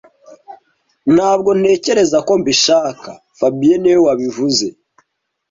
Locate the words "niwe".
3.81-3.99